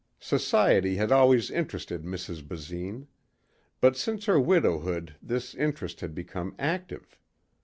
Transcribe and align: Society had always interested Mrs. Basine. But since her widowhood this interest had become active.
Society 0.19 0.95
had 0.95 1.11
always 1.11 1.51
interested 1.51 2.01
Mrs. 2.03 2.41
Basine. 2.41 3.05
But 3.79 3.95
since 3.95 4.25
her 4.25 4.39
widowhood 4.39 5.13
this 5.21 5.53
interest 5.53 5.99
had 6.01 6.15
become 6.15 6.55
active. 6.57 7.19